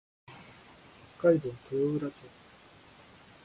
[1.19, 2.13] 北海道豊浦町